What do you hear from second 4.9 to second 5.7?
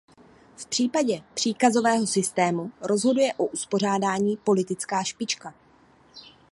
špička.